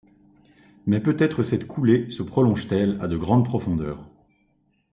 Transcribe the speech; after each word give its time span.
Mais 0.87 0.99
peut-être 0.99 1.43
cette 1.43 1.67
coulée 1.67 2.09
se 2.09 2.23
prolonge-t-elle 2.23 2.97
à 3.01 3.07
de 3.07 3.17
grandes 3.17 3.45
profondeurs. 3.45 4.09